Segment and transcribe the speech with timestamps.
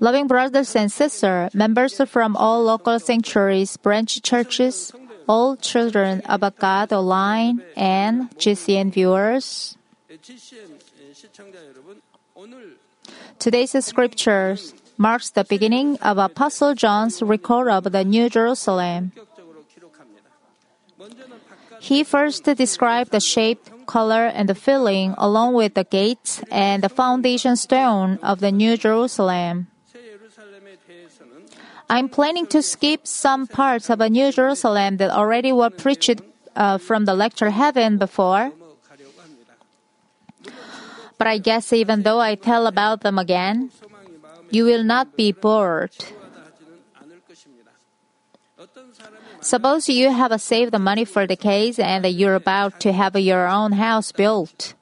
[0.00, 4.92] Loving brothers and sisters, members from all local sanctuaries, branch churches,
[5.28, 9.76] all children of God online, and GCN viewers.
[13.38, 19.12] Today's scriptures marks the beginning of Apostle John's record of the New Jerusalem.
[21.80, 26.88] He first described the shape, color, and the filling along with the gates and the
[26.88, 29.68] foundation stone of the New Jerusalem.
[31.88, 36.20] I'm planning to skip some parts of a New Jerusalem that already were preached
[36.56, 38.52] uh, from the lecture heaven before.
[41.18, 43.70] But I guess even though I tell about them again,
[44.50, 45.94] you will not be bored.
[49.46, 53.46] Suppose you have saved the money for the case and you're about to have your
[53.46, 54.74] own house built.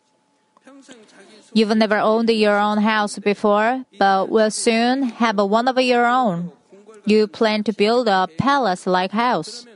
[1.53, 6.51] You've never owned your own house before, but will soon have one of your own.
[7.05, 9.67] You plan to build a palace-like house.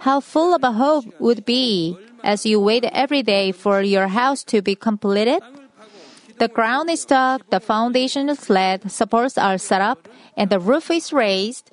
[0.00, 4.60] How full of hope would be as you wait every day for your house to
[4.60, 5.40] be completed?
[6.36, 10.06] The ground is dug, the foundation is laid, supports are set up,
[10.36, 11.70] and the roof is raised.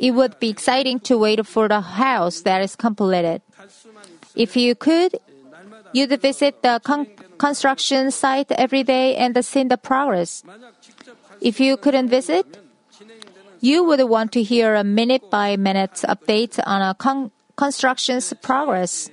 [0.00, 3.42] It would be exciting to wait for the house that is completed.
[4.34, 5.20] If you could,
[5.92, 10.42] you'd visit the con- construction site every day and see the progress.
[11.42, 12.46] If you couldn't visit,
[13.60, 19.10] you would want to hear a minute by minute update on a con- construction's progress.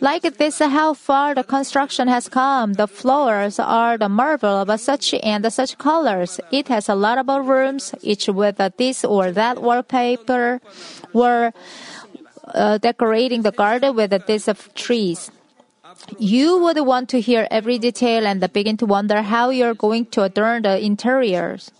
[0.00, 2.74] Like this, how far the construction has come.
[2.74, 6.40] The floors are the marvel of such and such colors.
[6.52, 10.60] It has a lot of rooms, each with this or that wallpaper,
[11.12, 11.52] or
[12.54, 14.12] uh, decorating the garden with
[14.48, 15.30] of trees.
[16.18, 20.22] You would want to hear every detail and begin to wonder how you're going to
[20.22, 21.72] adorn the interiors.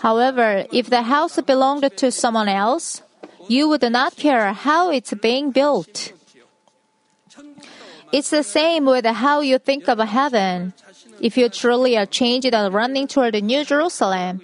[0.00, 3.02] However, if the house belonged to someone else,
[3.48, 6.12] you would not care how it's being built.
[8.12, 10.72] It's the same with how you think of heaven.
[11.20, 14.42] If you truly are changed and running toward the New Jerusalem,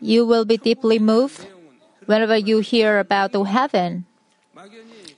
[0.00, 1.46] you will be deeply moved
[2.06, 4.04] whenever you hear about the heaven.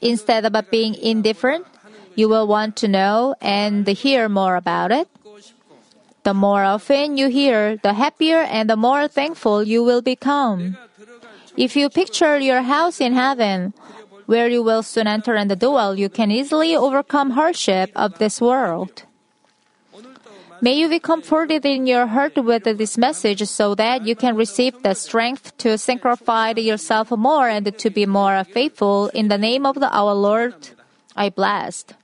[0.00, 1.67] Instead of being indifferent,
[2.15, 5.09] you will want to know and hear more about it.
[6.23, 10.77] The more often you hear, the happier and the more thankful you will become.
[11.56, 13.75] If you picture your house in heaven,
[14.27, 18.41] where you will soon enter in the dwell, you can easily overcome hardship of this
[18.41, 19.05] world.
[20.61, 24.83] May you be comforted in your heart with this message so that you can receive
[24.83, 29.75] the strength to sanctify yourself more and to be more faithful in the name of
[29.75, 30.55] the, our Lord.
[31.17, 31.95] I blessed.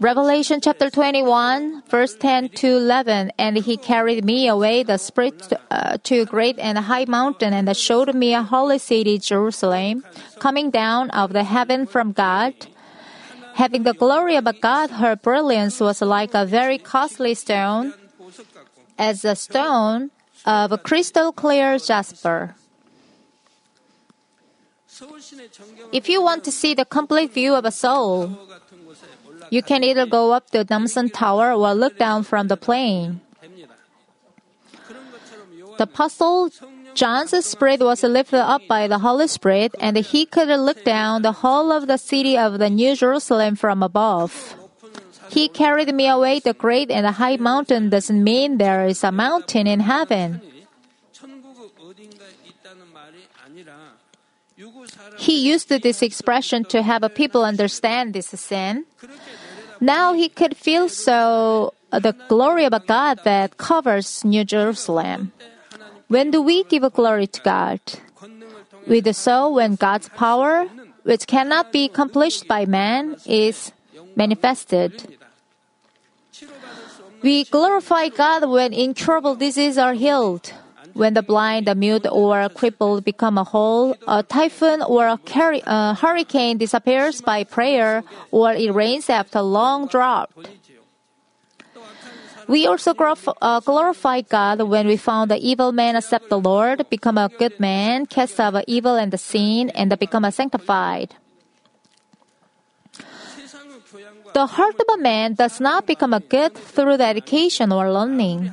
[0.00, 3.32] Revelation chapter 21, verse 10 to 11.
[3.38, 7.74] And he carried me away the spirit uh, to a great and high mountain and
[7.76, 10.04] showed me a holy city, Jerusalem,
[10.40, 12.54] coming down of the heaven from God.
[13.54, 17.94] Having the glory of a God, her brilliance was like a very costly stone,
[18.98, 20.10] as a stone
[20.44, 22.56] of crystal clear jasper.
[25.92, 28.30] If you want to see the complete view of a Seoul,
[29.50, 33.20] you can either go up the Namsan Tower or look down from the plane.
[35.76, 36.50] The Apostle
[36.94, 41.32] John's spirit was lifted up by the Holy Spirit, and he could look down the
[41.42, 44.54] whole of the city of the New Jerusalem from above.
[45.30, 49.66] He carried me away the great and high mountain doesn't mean there is a mountain
[49.66, 50.40] in heaven.
[55.18, 58.84] He used this expression to have people understand this sin.
[59.80, 65.32] Now he could feel so uh, the glory of God that covers New Jerusalem.
[66.08, 67.80] When do we give glory to God?
[68.86, 70.66] We do so when God's power,
[71.02, 73.72] which cannot be accomplished by man, is
[74.16, 75.18] manifested.
[77.22, 80.52] We glorify God when incurable diseases are healed.
[80.94, 85.94] When the blind, the mute, or crippled become a whole, a typhoon or a, a
[85.94, 90.30] hurricane disappears by prayer, or it rains after long drought.
[92.46, 97.18] We also uh, glorify God when we found the evil man accept the Lord, become
[97.18, 101.16] a good man, cast out evil and the sin, and become a sanctified.
[104.34, 108.52] The heart of a man does not become a good through the education or learning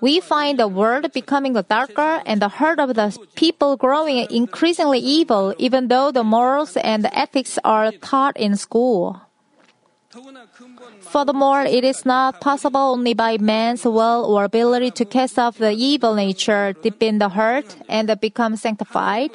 [0.00, 5.54] we find the world becoming darker and the heart of the people growing increasingly evil,
[5.58, 9.20] even though the morals and the ethics are taught in school.
[11.00, 15.72] Furthermore, it is not possible only by man's will or ability to cast off the
[15.72, 19.30] evil nature deep in the heart and become sanctified.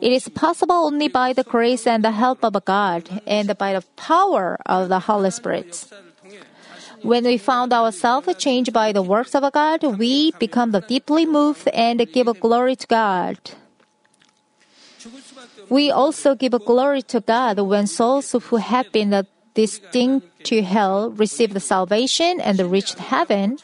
[0.00, 3.82] It is possible only by the grace and the help of God and by the
[3.96, 5.86] power of the Holy Spirit.
[7.04, 12.00] When we found ourselves changed by the works of God, we become deeply moved and
[12.10, 13.36] give glory to God.
[15.68, 21.52] We also give glory to God when souls who have been destined to hell receive
[21.52, 23.58] the salvation and reach heaven.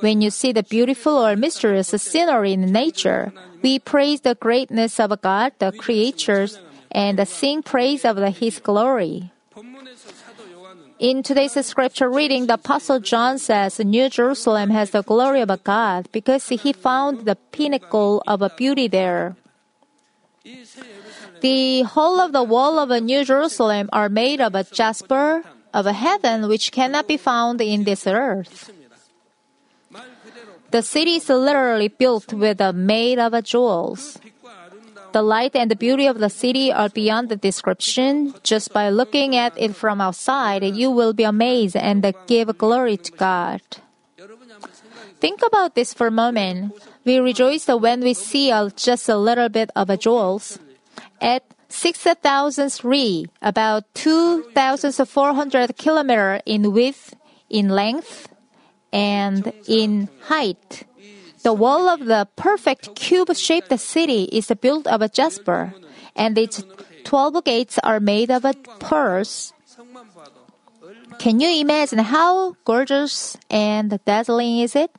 [0.00, 3.32] When you see the beautiful or mysterious scenery in nature,
[3.62, 6.60] we praise the greatness of God, the creatures,
[6.92, 9.32] and sing praise of His glory.
[10.98, 16.08] In today's scripture reading, the Apostle John says New Jerusalem has the glory of God
[16.10, 19.36] because he found the pinnacle of a beauty there.
[21.42, 25.44] The whole of the wall of a New Jerusalem are made of a jasper
[25.74, 28.72] of a heaven which cannot be found in this earth.
[30.70, 34.18] The city is literally built with a made of jewels.
[35.16, 38.34] The light and the beauty of the city are beyond the description.
[38.42, 43.12] Just by looking at it from outside, you will be amazed and give glory to
[43.12, 43.62] God.
[45.18, 46.74] Think about this for a moment.
[47.06, 50.58] We rejoice when we see just a little bit of a jewels.
[51.18, 57.16] At 6,003, about 2,400 kilometers in width,
[57.48, 58.28] in length,
[58.92, 60.84] and in height.
[61.46, 65.72] The wall of the perfect cube-shaped city is built of jasper,
[66.16, 66.64] and its
[67.04, 68.42] 12 gates are made of
[68.80, 69.52] pearls.
[71.20, 74.90] Can you imagine how gorgeous and dazzling is it?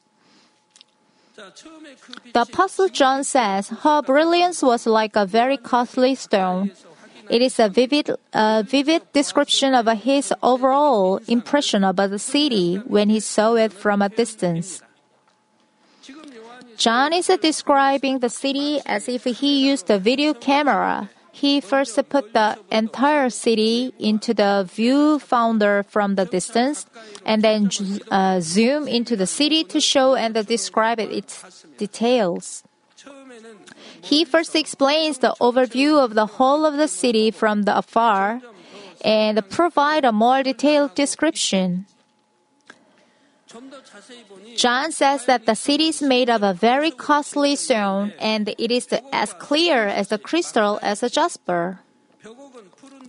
[1.36, 6.72] The Apostle John says her brilliance was like a very costly stone.
[7.30, 13.10] It is a vivid, uh, vivid description of his overall impression about the city when
[13.10, 14.82] he saw it from a distance.
[16.78, 21.10] John is describing the city as if he used a video camera.
[21.32, 26.86] He first put the entire city into the viewfinder from the distance
[27.26, 27.70] and then
[28.10, 32.64] uh, zoom into the city to show and describe its details.
[34.02, 38.42] He first explains the overview of the whole of the city from the afar
[39.04, 41.86] and provide a more detailed description.
[44.56, 48.88] John says that the city is made of a very costly stone and it is
[49.14, 51.80] as clear as a crystal as a jasper.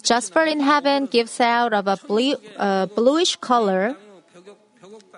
[0.03, 3.97] Jasper in heaven gives out of a blue, uh, bluish color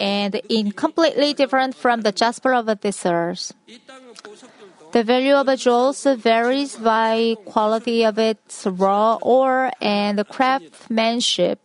[0.00, 3.52] and in completely different from the jasper of this earth.
[4.92, 11.60] The value of a jewels varies by quality of its raw ore and craftsmanship.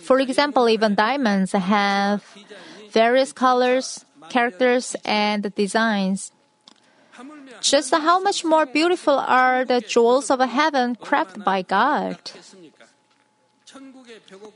[0.00, 2.24] For example, even diamonds have
[2.90, 6.32] various colors, characters, and designs.
[7.60, 12.18] Just how much more beautiful are the jewels of heaven crafted by God?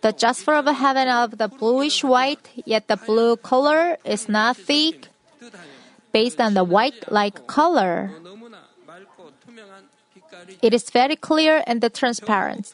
[0.01, 5.09] The jasper of heaven of the bluish white, yet the blue color is not thick,
[6.13, 8.11] based on the white-like color.
[10.63, 12.73] It is very clear and transparent.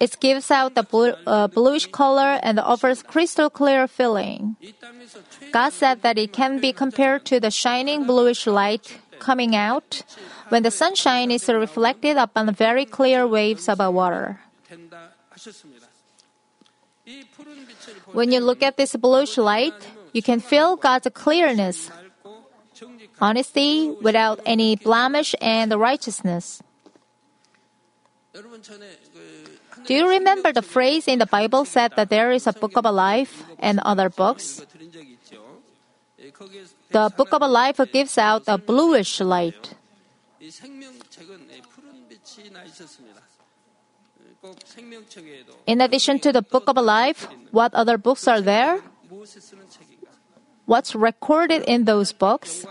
[0.00, 4.56] It gives out the blue, uh, bluish color and offers crystal clear feeling.
[5.52, 10.02] God said that it can be compared to the shining bluish light coming out
[10.50, 14.40] when the sunshine is reflected upon very clear waves of water.
[18.12, 19.74] When you look at this bluish light,
[20.12, 21.90] you can feel God's clearness,
[23.20, 26.62] honesty without any blemish, and righteousness.
[29.84, 32.84] Do you remember the phrase in the Bible said that there is a book of
[32.86, 34.64] life and other books?
[36.90, 39.74] The book of life gives out a bluish light.
[45.66, 48.80] In addition to the book of life, what other books are there?
[50.66, 52.64] What's recorded in those books?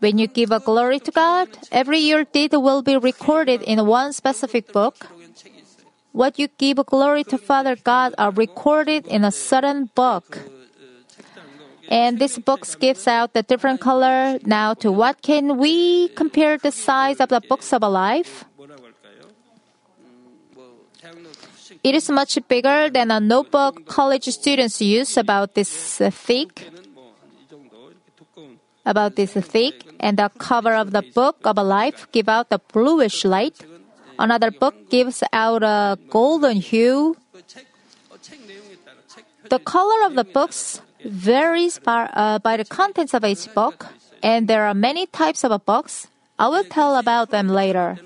[0.00, 4.12] When you give a glory to God, every year deed will be recorded in one
[4.12, 5.06] specific book.
[6.14, 10.38] What you give glory to Father God are recorded in a certain book.
[11.90, 14.38] And this book gives out the different color.
[14.46, 18.44] Now, to what can we compare the size of the books of a life?
[21.82, 26.70] It is much bigger than a notebook college students use about this thick.
[28.86, 32.60] About this thick, and the cover of the book of a life give out the
[32.72, 33.58] bluish light.
[34.18, 37.16] Another book gives out a golden hue.
[39.48, 43.86] The color of the books varies by, uh, by the contents of each book,
[44.22, 46.08] and there are many types of books.
[46.38, 47.98] I will tell about them later.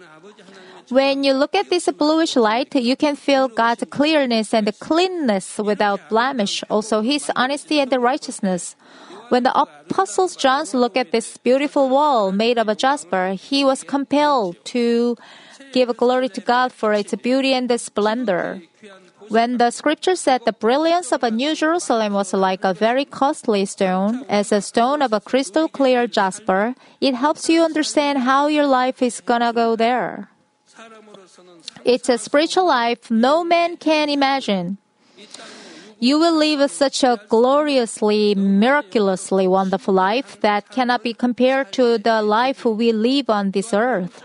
[0.89, 6.09] When you look at this bluish light, you can feel God's clearness and cleanness without
[6.09, 8.75] blemish, also His honesty and righteousness.
[9.29, 13.85] When the apostles John looked at this beautiful wall made of a jasper, he was
[13.85, 15.17] compelled to
[15.73, 18.63] give glory to God for its beauty and its splendor.
[19.29, 23.67] When the scripture said the brilliance of a New Jerusalem was like a very costly
[23.67, 28.67] stone, as a stone of a crystal clear jasper, it helps you understand how your
[28.67, 30.31] life is gonna go there.
[31.85, 34.79] It's a spiritual life no man can imagine.
[36.01, 42.23] You will live such a gloriously, miraculously wonderful life that cannot be compared to the
[42.23, 44.23] life we live on this earth.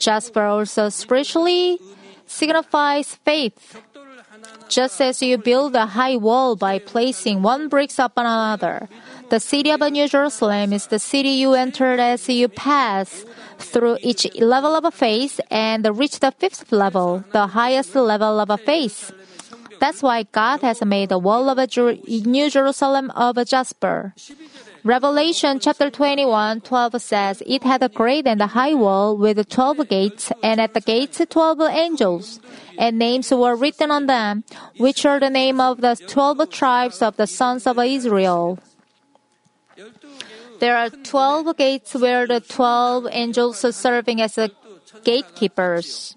[0.00, 1.78] Jasper also spiritually
[2.26, 3.76] signifies faith.
[4.68, 8.88] Just as you build a high wall by placing one brick upon another,
[9.28, 13.24] the city of New Jerusalem is the city you enter as you pass
[13.58, 18.48] through each level of a face and reach the fifth level, the highest level of
[18.48, 19.12] a face.
[19.80, 24.14] That's why God has made the wall of Jer- New Jerusalem of jasper.
[24.82, 29.86] Revelation chapter 21, 12 says, It had a great and a high wall with 12
[29.88, 32.40] gates, and at the gates 12 angels.
[32.78, 34.44] And names were written on them,
[34.78, 38.58] which are the name of the 12 tribes of the sons of Israel.
[40.60, 44.38] There are 12 gates where the 12 angels are serving as
[45.04, 46.16] gatekeepers.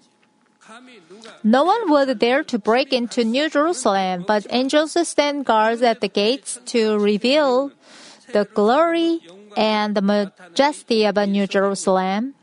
[1.42, 6.08] No one would dare to break into New Jerusalem, but angels stand guards at the
[6.08, 7.72] gates to reveal
[8.34, 9.22] the glory
[9.56, 12.34] and the majesty of a New Jerusalem.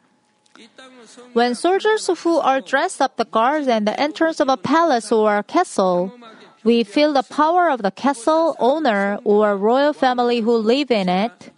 [1.33, 5.37] When soldiers who are dressed up the guards and the entrance of a palace or
[5.37, 6.15] a castle,
[6.63, 11.51] we feel the power of the castle owner or royal family who live in it.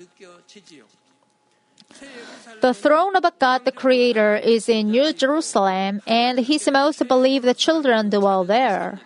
[2.61, 8.09] The throne of God the Creator is in New Jerusalem, and His most beloved children
[8.09, 9.01] dwell there.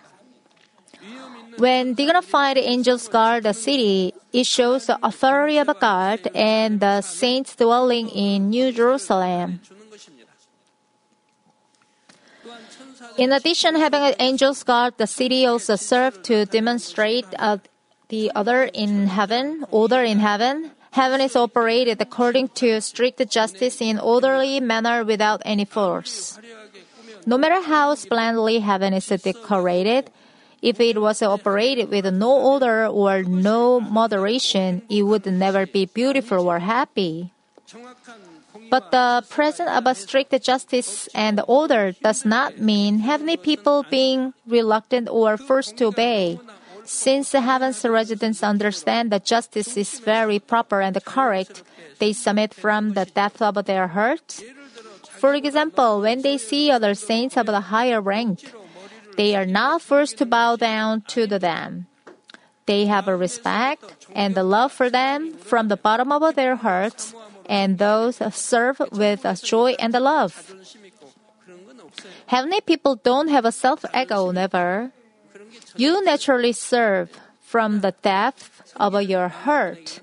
[1.58, 7.56] When dignified angels guard the city, it shows the authority of God and the saints
[7.56, 9.60] dwelling in New Jerusalem.
[13.16, 17.58] In addition, having an angels guard the city also served to demonstrate uh,
[18.08, 20.70] the other in heaven, order in heaven.
[20.92, 26.38] Heaven is operated according to strict justice in orderly manner without any force.
[27.26, 30.10] No matter how splendidly heaven is decorated,
[30.62, 36.48] if it was operated with no order or no moderation, it would never be beautiful
[36.48, 37.32] or happy.
[38.70, 44.34] But the presence of a strict justice and order does not mean heavenly people being
[44.46, 46.38] reluctant or forced to obey.
[46.84, 51.62] Since the heaven's residents understand that justice is very proper and correct,
[51.98, 54.42] they submit from the depth of their hearts.
[55.18, 58.52] For example, when they see other saints of a higher rank,
[59.18, 61.90] they are not forced to bow down to them.
[62.70, 67.14] They have a respect and a love for them from the bottom of their hearts,
[67.50, 70.54] and those serve with a joy and a love.
[72.26, 74.92] Heavenly people don't have a self ego, never.
[75.74, 77.10] You naturally serve
[77.42, 80.00] from the depth of your heart.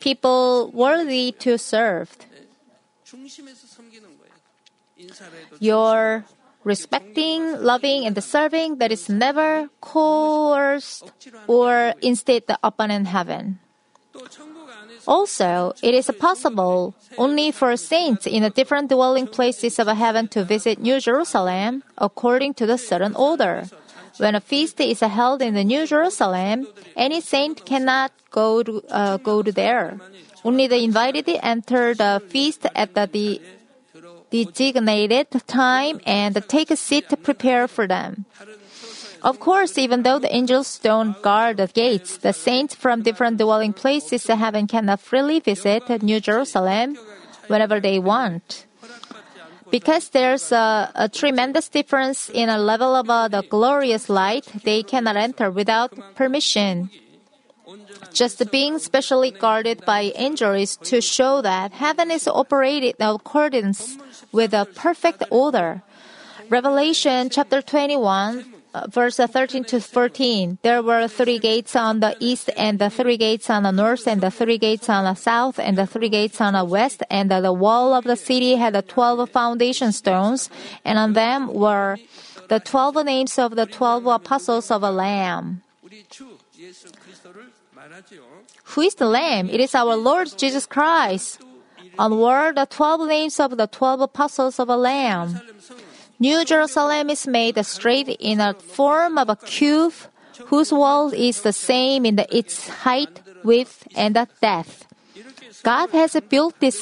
[0.00, 2.10] People worthy to serve.
[5.60, 6.24] Your
[6.68, 11.10] respecting, loving, and serving that is never coerced
[11.48, 13.58] or instead upon in heaven.
[15.06, 20.44] Also, it is possible only for saints in the different dwelling places of heaven to
[20.44, 23.64] visit New Jerusalem according to the certain order.
[24.18, 29.16] When a feast is held in the New Jerusalem, any saint cannot go to, uh,
[29.16, 29.96] go to there.
[30.44, 33.40] Only the invited enter the feast at the, the
[34.30, 38.24] designated time and take a seat to prepare for them.
[39.22, 43.72] Of course, even though the angels don't guard the gates, the saints from different dwelling
[43.72, 46.96] places in heaven cannot freely visit New Jerusalem
[47.48, 48.66] whenever they want.
[49.70, 54.82] Because there's a, a tremendous difference in a level of uh, the glorious light, they
[54.82, 56.88] cannot enter without permission.
[58.12, 63.98] Just being specially guarded by angels to show that heaven is operated in accordance
[64.32, 65.82] with a perfect order.
[66.48, 70.58] Revelation chapter 21, uh, verse 13 to 14.
[70.62, 74.22] There were three gates on the east, and the three gates on the north, and
[74.22, 77.02] the three gates on the south, and the three gates on the west.
[77.10, 80.48] And the wall of the city had the 12 foundation stones,
[80.84, 81.98] and on them were
[82.48, 85.62] the 12 names of the 12 apostles of the Lamb.
[88.74, 89.48] Who is the Lamb?
[89.50, 91.40] It is our Lord Jesus Christ.
[91.98, 95.40] On were the twelve names of the twelve apostles of a Lamb.
[96.20, 99.94] New Jerusalem is made straight in a form of a cube,
[100.46, 104.86] whose wall is the same in the, its height, width, and the depth.
[105.62, 106.80] God has built this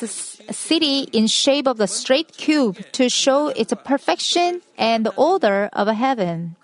[0.50, 5.88] city in shape of the straight cube to show its perfection and the order of
[5.88, 6.56] heaven.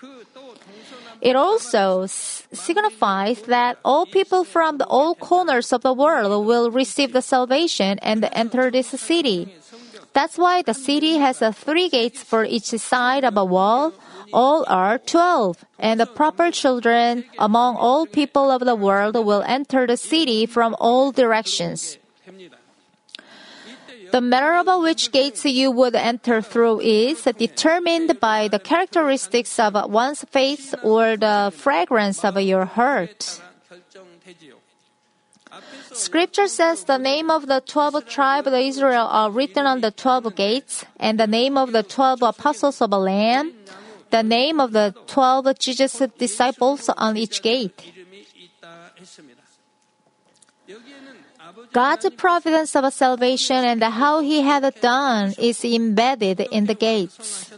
[1.23, 7.23] It also signifies that all people from all corners of the world will receive the
[7.23, 9.55] salvation and enter this city.
[10.13, 13.95] That's why the city has three gates for each side of a wall.
[14.33, 19.87] All are twelve, and the proper children among all people of the world will enter
[19.87, 22.02] the city from all directions.
[24.13, 29.73] The manner about which gates you would enter through is determined by the characteristics of
[29.91, 33.41] one's face or the fragrance of your heart.
[35.93, 40.29] Scripture says the name of the twelve tribes of Israel are written on the twelve
[40.37, 43.53] gates, and the name of the twelve apostles of the Lamb,
[44.11, 47.81] the name of the twelve Jesus disciples on each gate.
[51.73, 57.51] God's providence of salvation and how He had done is embedded in the gates.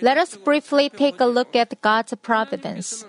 [0.00, 3.04] Let us briefly take a look at God's providence.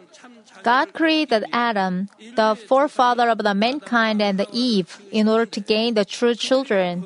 [0.64, 6.06] God created Adam, the forefather of the mankind and Eve, in order to gain the
[6.06, 7.06] true children.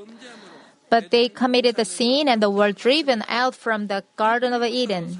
[0.90, 5.20] But they committed the sin and were driven out from the Garden of Eden.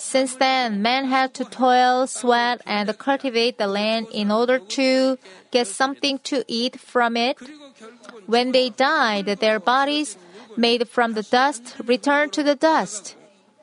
[0.00, 5.18] Since then, men had to toil, sweat, and cultivate the land in order to
[5.50, 7.36] get something to eat from it.
[8.24, 10.16] When they died, their bodies,
[10.56, 13.14] made from the dust, returned to the dust,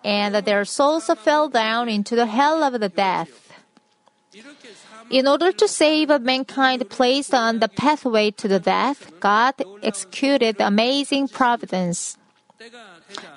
[0.06, 3.51] and their souls fell down into the hell of the death.
[5.10, 11.29] In order to save mankind placed on the pathway to the death, God executed amazing
[11.29, 12.16] providence.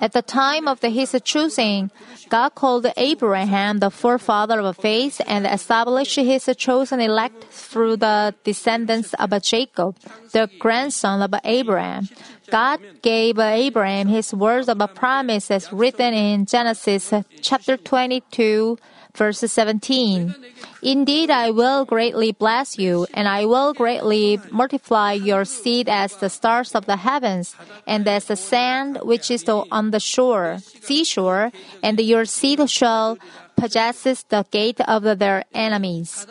[0.00, 1.90] At the time of his choosing,
[2.28, 9.14] God called Abraham the forefather of faith and established his chosen elect through the descendants
[9.14, 9.96] of Jacob,
[10.32, 12.08] the grandson of Abraham.
[12.50, 18.78] God gave Abraham his words of promise as written in Genesis chapter 22,
[19.14, 20.34] verse 17.
[20.82, 26.30] Indeed, I will greatly bless you, and I will greatly multiply your seed as the
[26.30, 27.54] stars of the heavens,
[27.86, 33.18] and as the sand which is on the shore, seashore, and your seed shall
[33.56, 36.26] possess the gate of their enemies.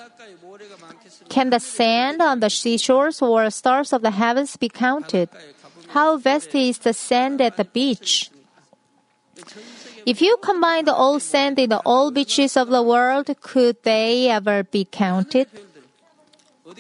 [1.30, 5.30] Can the sand on the seashores or stars of the heavens be counted?
[5.90, 8.32] How vast is the sand at the beach?
[10.06, 14.30] If you combine the all sand in the all beaches of the world, could they
[14.30, 15.48] ever be counted?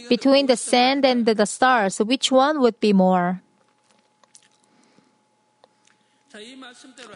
[0.07, 3.41] Between the sand and the stars, which one would be more?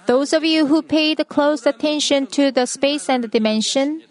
[0.07, 4.03] Those of you who paid close attention to the space and the dimension,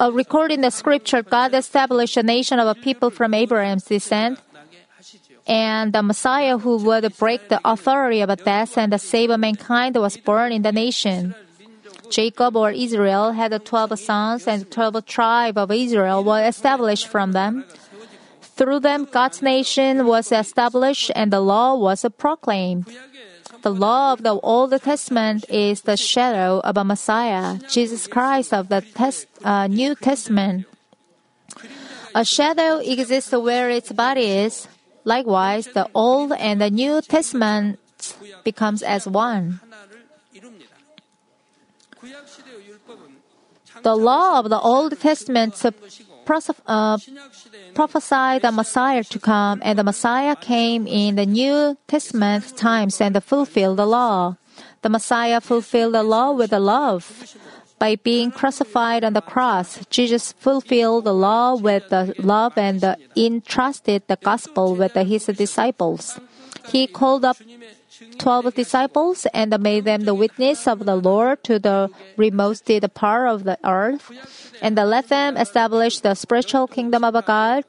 [0.00, 4.38] uh, recording the scripture, God established a nation of a people from Abraham's descent
[5.48, 10.52] and the Messiah who would break the authority of death and save mankind was born
[10.52, 11.34] in the nation.
[12.10, 17.64] Jacob or Israel had 12 sons and 12 tribes of Israel were established from them.
[18.42, 22.86] Through them, God's nation was established and the law was proclaimed.
[23.62, 28.68] The law of the Old Testament is the shadow of a Messiah, Jesus Christ of
[28.68, 30.66] the test, uh, New Testament.
[32.14, 34.68] A shadow exists where its body is.
[35.08, 37.80] Likewise, the Old and the New Testament
[38.44, 39.60] becomes as one.
[43.82, 46.98] The law of the Old Testament uh,
[47.72, 53.16] prophesied the Messiah to come, and the Messiah came in the New Testament times and
[53.24, 54.36] fulfilled the law.
[54.82, 57.08] The Messiah fulfilled the law with the love.
[57.78, 62.82] By being crucified on the cross, Jesus fulfilled the law with the love and
[63.16, 66.18] entrusted the gospel with his disciples.
[66.66, 67.36] He called up
[68.18, 72.62] 12 disciples and made them the witness of the Lord to the remote
[72.94, 74.10] part of the earth,
[74.60, 77.64] and let them establish the spiritual kingdom of God.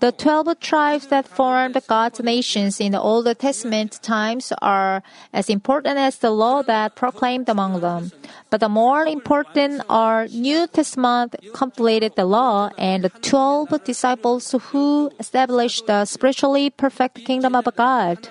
[0.00, 5.02] The 12 tribes that formed God's nations in the Old Testament times are
[5.32, 8.12] as important as the law that proclaimed among them.
[8.48, 15.10] But the more important are New Testament completed the law and the 12 disciples who
[15.18, 18.28] established the spiritually perfect kingdom of God.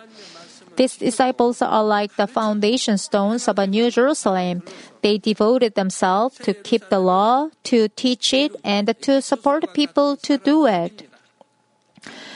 [0.78, 4.62] These disciples are like the foundation stones of a New Jerusalem.
[5.02, 10.38] They devoted themselves to keep the law, to teach it, and to support people to
[10.38, 11.10] do it.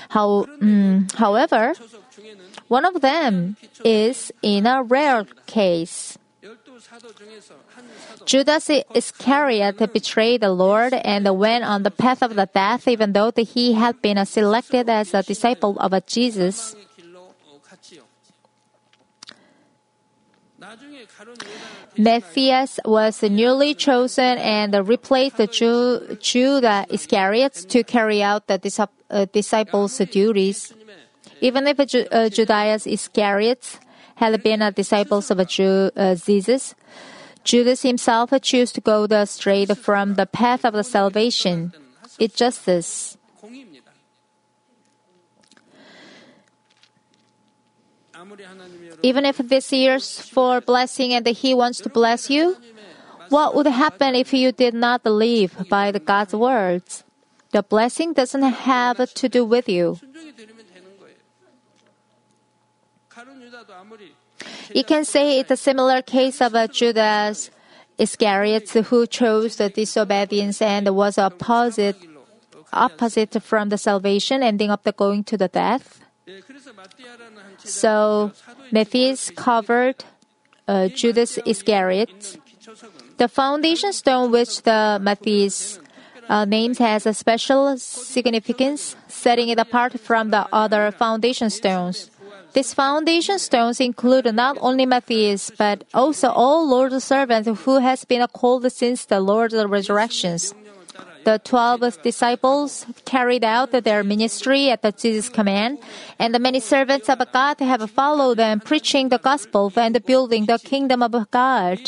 [0.09, 1.73] How, um, however,
[2.67, 6.17] one of them is in a rare case.
[8.25, 13.31] Judas Iscariot betrayed the Lord and went on the path of the death, even though
[13.35, 16.75] he had been selected as a disciple of Jesus.
[21.97, 29.25] Matthias was newly chosen and replaced the Jew, Judah Iscariot to carry out the uh,
[29.31, 30.73] disciples' duties.
[31.41, 33.79] Even if uh, Judas Iscariot
[34.15, 36.75] had been a disciple of Jew, uh, Jesus,
[37.43, 41.73] Judas himself chose to go the straight from the path of the salvation.
[42.19, 43.17] It's justice.
[49.03, 52.57] Even if this year's for blessing and He wants to bless you,
[53.29, 57.03] what would happen if you did not live by the God's words?
[57.51, 59.99] The blessing doesn't have to do with you.
[64.73, 67.51] You can say it's a similar case of Judas
[67.97, 71.97] Iscariot who chose the disobedience and was opposite
[72.73, 75.99] opposite from the salvation, ending up the going to the death.
[77.59, 78.31] So
[78.71, 80.03] Matthias covered
[80.67, 82.37] uh, Judas Iscariot.
[83.17, 85.79] The foundation stone which the Matthias
[86.29, 92.09] uh, names has a special significance, setting it apart from the other foundation stones.
[92.53, 98.25] These foundation stones include not only Matthias, but also all Lord's servants who has been
[98.27, 100.53] called since the Lord's resurrections.
[101.23, 105.79] The twelve disciples carried out their ministry at the Jesus' command,
[106.17, 110.57] and the many servants of God have followed them, preaching the gospel and building the
[110.57, 111.79] kingdom of God.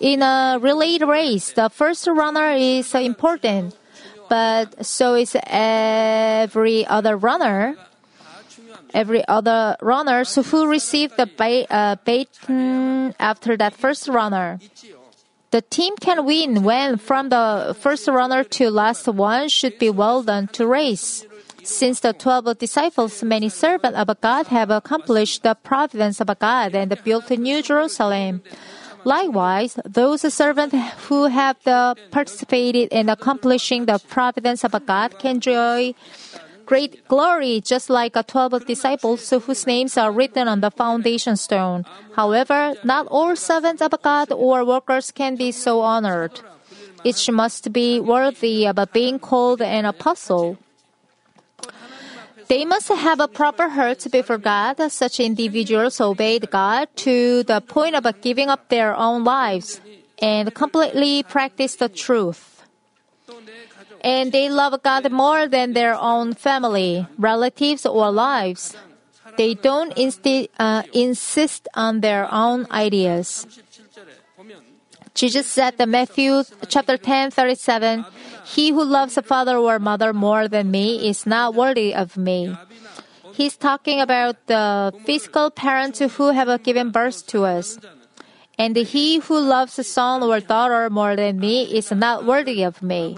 [0.00, 3.76] In a relay race, the first runner is important,
[4.28, 7.76] but so is every other runner
[8.94, 14.60] every other runners who received the uh, baton after that first runner.
[15.54, 20.24] The team can win when from the first runner to last one should be well
[20.24, 21.24] done to race.
[21.62, 26.90] Since the twelve disciples, many servants of God have accomplished the providence of God and
[27.04, 28.42] built New Jerusalem.
[29.04, 30.74] Likewise, those servants
[31.06, 31.62] who have
[32.10, 35.94] participated in accomplishing the providence of God can enjoy
[36.66, 41.84] great glory, just like a 12 disciples whose names are written on the foundation stone.
[42.16, 46.40] However, not all servants of God or workers can be so honored.
[47.04, 50.58] Each must be worthy of being called an apostle.
[52.48, 54.76] They must have a proper heart before God.
[54.90, 59.80] Such individuals obeyed God to the point of giving up their own lives
[60.20, 62.54] and completely practice the truth
[64.04, 68.76] and they love God more than their own family, relatives, or lives.
[69.38, 73.48] They don't insti- uh, insist on their own ideas.
[75.14, 78.04] Jesus said in Matthew chapter 10, 37,
[78.44, 82.54] He who loves a father or mother more than me is not worthy of me.
[83.32, 87.78] He's talking about the physical parents who have given birth to us.
[88.58, 92.82] And he who loves a son or daughter more than me is not worthy of
[92.82, 93.16] me.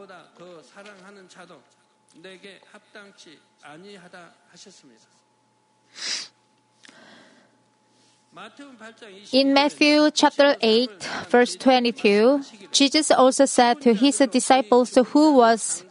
[9.33, 10.90] In Matthew chapter 8,
[11.29, 15.85] verse 22, Jesus also said to his disciples who was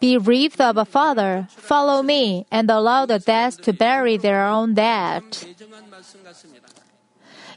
[0.00, 5.22] bereaved of a father, Follow me and allow the dead to bury their own dead.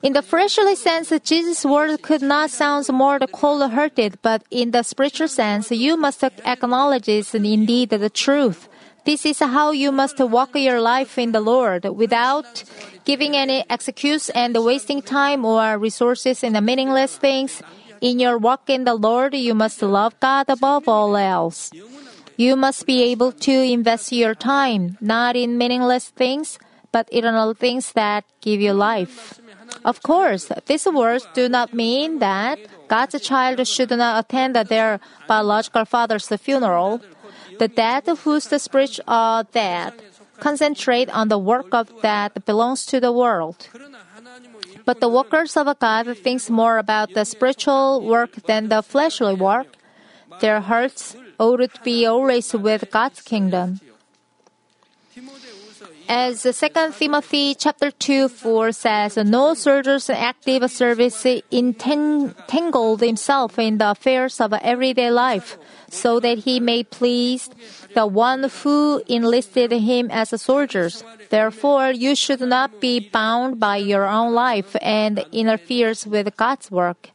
[0.02, 5.28] In the fleshly sense, Jesus' word could not sound more cold-hearted, but in the spiritual
[5.28, 8.69] sense, you must acknowledge indeed the truth.
[9.10, 12.64] This is how you must walk your life in the Lord without
[13.06, 17.64] giving any excuse and wasting time or resources in the meaningless things.
[18.02, 21.72] In your walk in the Lord, you must love God above all else.
[22.38, 26.60] You must be able to invest your time not in meaningless things,
[26.92, 29.42] but eternal things that give you life.
[29.84, 35.86] Of course, these words do not mean that God's child should not attend their biological
[35.86, 37.02] father's funeral.
[37.60, 39.94] The dead whose spirits are dead
[40.40, 43.68] concentrate on the work of that belongs to the world.
[44.86, 49.76] But the workers of God think more about the spiritual work than the fleshly work.
[50.40, 53.82] Their hearts ought to be always with God's kingdom.
[56.12, 56.52] As 2
[56.98, 64.52] Timothy chapter 2 4 says, no soldier's active service entangled himself in the affairs of
[64.54, 65.60] everyday life,
[65.92, 67.52] so that he may please
[67.94, 70.90] the one who enlisted him as a soldier.
[71.30, 77.12] Therefore, you should not be bound by your own life and interferes with God's work.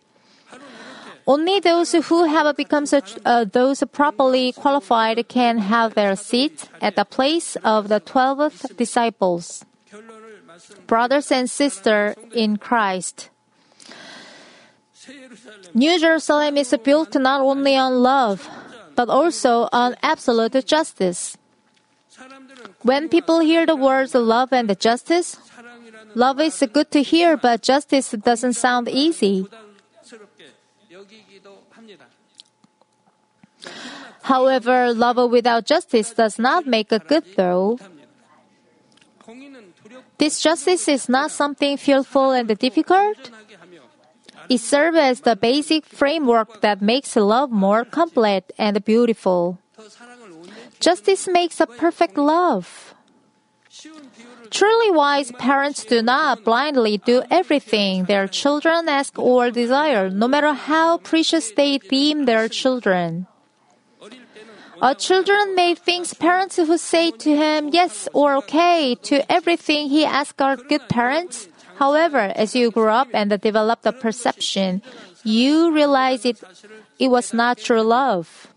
[1.26, 6.96] Only those who have become such, uh, those properly qualified can have their seat at
[6.96, 9.64] the place of the twelve disciples.
[10.86, 13.30] Brothers and sisters in Christ.
[15.72, 18.48] New Jerusalem is built not only on love,
[18.94, 21.36] but also on absolute justice.
[22.82, 25.36] When people hear the words love and justice,
[26.14, 29.48] love is good to hear, but justice doesn't sound easy.
[34.22, 37.78] However, love without justice does not make a good though.
[40.18, 43.30] This justice is not something fearful and difficult.
[44.48, 49.58] It serves as the basic framework that makes love more complete and beautiful.
[50.80, 52.94] Justice makes a perfect love.
[54.50, 60.52] Truly wise parents do not blindly do everything their children ask or desire, no matter
[60.52, 63.26] how precious they deem their children.
[64.84, 70.04] A children may think parents who say to him yes or okay to everything he
[70.04, 71.48] asks are good parents.
[71.76, 74.82] However, as you grow up and develop the perception,
[75.24, 76.36] you realize it,
[76.98, 78.52] it was not true love.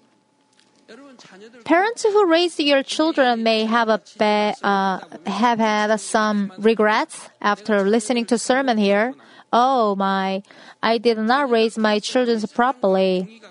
[1.64, 7.88] Parents who raise your children may have a be, uh, have had some regrets after
[7.88, 9.16] listening to sermon here.
[9.54, 10.44] Oh my,
[10.84, 13.42] I did not raise my children properly.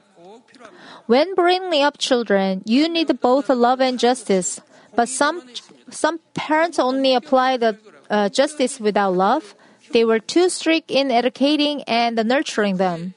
[1.07, 4.61] When bringing up children, you need both love and justice.
[4.95, 5.43] But some
[5.91, 7.79] some parents only apply the
[8.11, 9.55] uh, justice without love.
[9.93, 13.15] They were too strict in educating and nurturing them.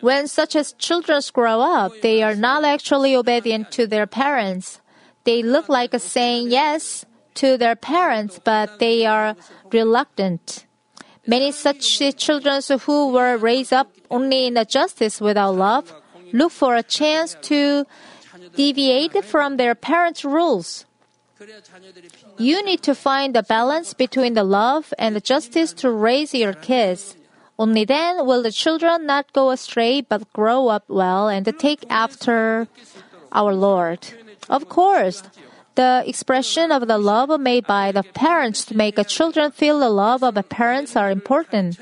[0.00, 4.80] When such as children grow up, they are not actually obedient to their parents.
[5.24, 7.04] They look like saying yes
[7.42, 9.34] to their parents, but they are
[9.72, 10.66] reluctant.
[11.26, 15.92] Many such children who were raised up only in the justice without love
[16.34, 17.86] look for a chance to
[18.56, 20.84] deviate from their parents' rules.
[22.38, 26.52] You need to find the balance between the love and the justice to raise your
[26.52, 27.16] kids.
[27.58, 32.66] Only then will the children not go astray but grow up well and take after
[33.30, 34.00] our Lord.
[34.48, 35.22] Of course,
[35.74, 39.90] the expression of the love made by the parents to make the children feel the
[39.90, 41.78] love of the parents are important.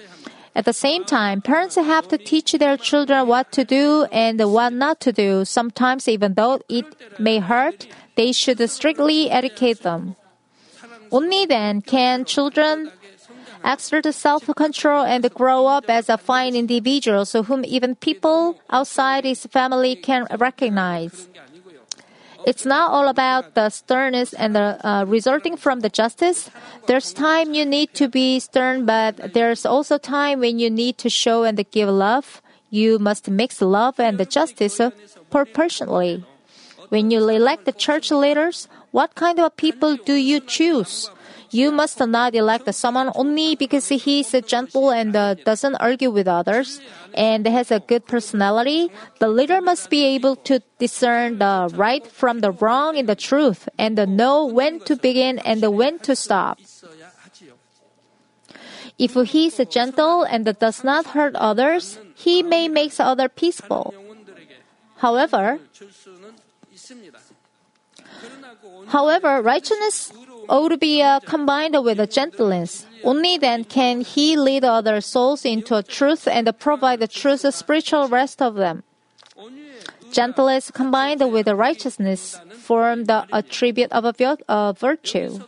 [0.55, 4.73] At the same time, parents have to teach their children what to do and what
[4.73, 5.45] not to do.
[5.45, 6.85] Sometimes, even though it
[7.19, 7.87] may hurt,
[8.17, 10.17] they should strictly educate them.
[11.11, 12.93] Only then can children
[13.65, 19.47] exert self-control and grow up as a fine individual so whom even people outside his
[19.47, 21.29] family can recognize.
[22.47, 26.51] It's not all about the sternness and the uh, resulting from the justice.
[26.87, 31.11] There's time you need to be stern, but there's also time when you need to
[31.11, 32.43] show and give love.
[32.71, 34.81] You must mix love and the justice
[35.31, 36.25] proportionally.
[36.89, 41.11] When you elect the church leaders, what kind of people do you choose?
[41.53, 46.27] You must not elect someone only because he is gentle and uh, doesn't argue with
[46.27, 46.81] others
[47.13, 48.91] and has a good personality.
[49.19, 53.69] The leader must be able to discern the right from the wrong in the truth
[53.77, 56.59] and know when to begin and when to stop.
[58.99, 63.93] If he is gentle and does not hurt others, he may make others peaceful.
[64.97, 65.59] However,
[68.89, 70.13] however, righteousness
[70.53, 72.87] ought to be uh, combined with gentleness.
[73.03, 78.43] Only then can he lead other souls into truth and provide the truth spiritual rest
[78.43, 78.85] of them.
[80.13, 85.41] Gentleness combined with righteousness form the attribute of a virtue.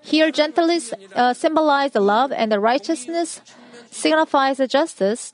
[0.00, 3.42] Here, gentleness uh, symbolizes love and righteousness
[3.90, 5.32] signifies justice.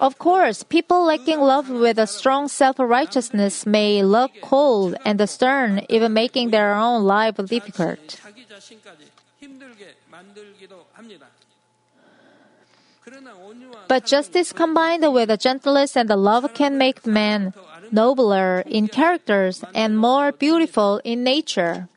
[0.00, 6.14] Of course, people lacking love with a strong self-righteousness may look cold and stern, even
[6.14, 8.18] making their own life difficult.
[13.88, 17.52] But justice combined with gentleness and love can make man
[17.92, 21.88] nobler in characters and more beautiful in nature.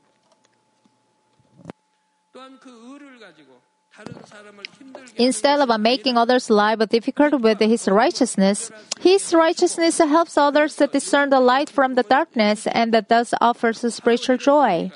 [5.15, 11.29] Instead of making others' life difficult with his righteousness, his righteousness helps others to discern
[11.29, 14.91] the light from the darkness and thus offers spiritual joy.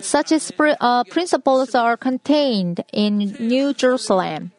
[0.00, 4.52] Such uh, principles are contained in New Jerusalem.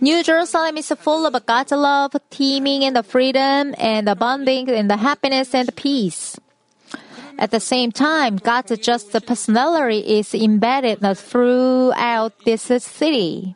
[0.00, 4.96] New Jerusalem is full of God's love, teeming in the freedom and abounding in the
[4.96, 6.38] happiness and peace.
[7.38, 13.54] At the same time, God's just personality is embedded throughout this city.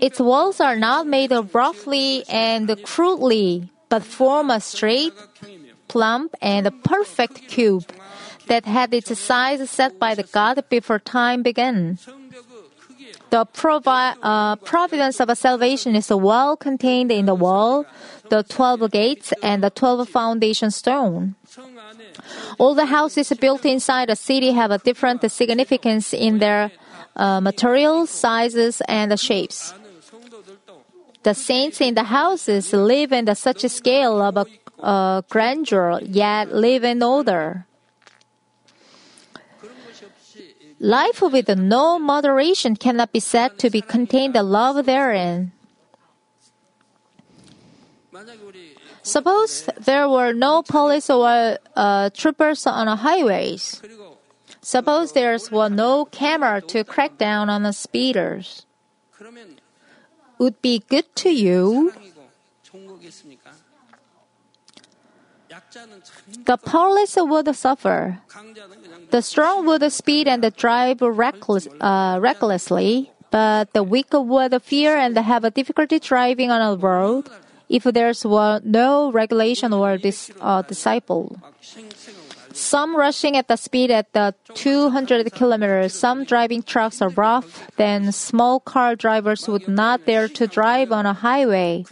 [0.00, 5.12] Its walls are not made of roughly and crudely, but form a straight,
[5.88, 7.84] plump, and perfect cube
[8.46, 11.98] that had its size set by the God before time began.
[13.28, 17.86] The provi- uh, providence of salvation is well contained in the wall,
[18.28, 21.36] the twelve gates, and the twelve foundation stone.
[22.58, 26.70] All the houses built inside the city have a different significance in their
[27.16, 29.74] uh, materials, sizes, and shapes.
[31.22, 34.46] The saints in the houses live in such a scale of
[34.78, 37.66] uh, grandeur, yet live in order.
[40.78, 45.52] Life with no moderation cannot be said to be contained the love therein.
[49.02, 53.80] Suppose there were no police or uh, troopers on the highways.
[54.60, 58.66] Suppose there were no camera to crack down on the speeders
[60.40, 61.92] would be good to you.
[66.46, 68.18] The powerless would suffer.
[69.10, 75.16] The strong would speed and drive reckless, uh, recklessly, but the weak would fear and
[75.16, 77.28] have a difficulty driving on a road
[77.70, 81.38] if there's no regulation or dis, uh, disciple.
[82.52, 88.10] Some rushing at the speed at the 200 kilometers, some driving trucks are rough, then
[88.10, 91.84] small car drivers would not dare to drive on a highway.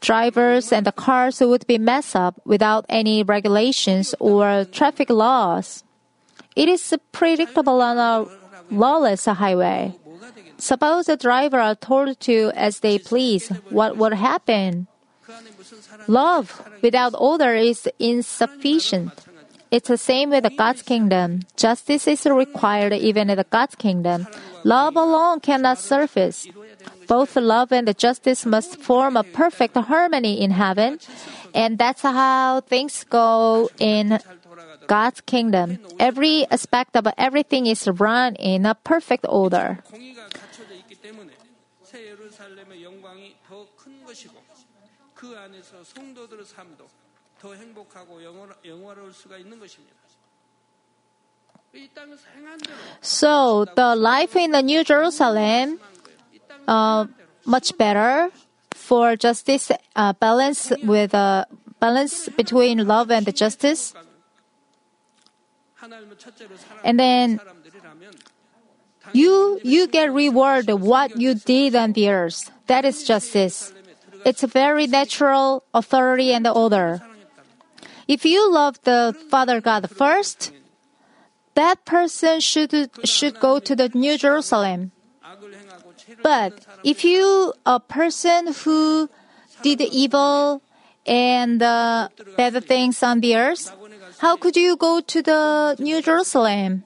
[0.00, 5.82] Drivers and the cars would be messed up without any regulations or traffic laws.
[6.54, 8.26] It is predictable on a
[8.70, 9.98] lawless highway.
[10.58, 14.86] Suppose the driver are told to as they please, what would happen?
[16.08, 19.12] Love without order is insufficient.
[19.70, 21.48] It's the same with God's kingdom.
[21.56, 24.26] Justice is required even in God's kingdom.
[24.64, 26.46] Love alone cannot surface.
[27.08, 31.00] Both love and justice must form a perfect harmony in heaven,
[31.54, 34.18] and that's how things go in
[34.86, 35.78] God's kingdom.
[35.98, 39.82] Every aspect of everything is run in a perfect order.
[47.39, 48.23] 더 행복하고
[48.65, 49.95] 영화로울 수가 있는 것입니다.
[53.01, 55.79] So the life in the New Jerusalem,
[56.67, 57.05] uh,
[57.45, 58.31] much better
[58.73, 63.93] for justice, uh, balance with a uh, balance between love and justice.
[66.83, 67.39] And then
[69.13, 72.49] you you get reward what you did on the earth.
[72.67, 73.73] That is justice.
[74.24, 77.02] It's a very natural authority and order.
[78.08, 80.52] If you love the Father God first,
[81.54, 84.92] that person should should go to the New Jerusalem.
[86.22, 89.08] But if you a person who
[89.62, 90.62] did evil
[91.06, 93.70] and uh, bad things on the earth,
[94.18, 96.84] how could you go to the New Jerusalem?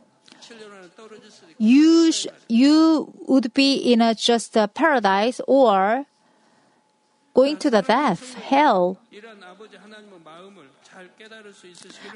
[1.59, 6.05] You sh- you would be in a just a paradise or
[7.37, 8.96] going to the death, hell.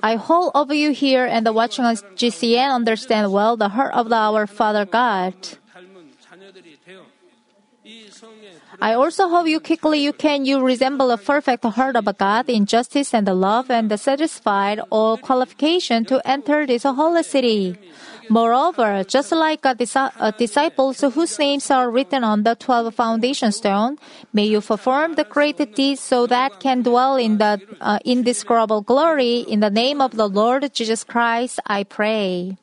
[0.02, 3.92] I hope all of you here and the watching us GCN understand well the heart
[3.92, 5.34] of our Father God.
[8.80, 12.64] I also hope you quickly you can you resemble a perfect heart of God in
[12.64, 17.76] justice and the love and satisfied all qualification to enter this holy city.
[18.30, 23.98] Moreover, just like a uh, disciples whose names are written on the twelve foundation stone,
[24.32, 29.40] may you perform the great deeds so that can dwell in the uh, indescribable glory.
[29.40, 32.56] In the name of the Lord Jesus Christ, I pray.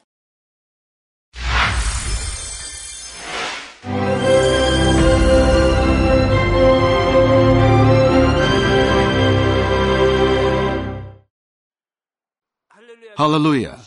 [13.18, 13.86] Hallelujah.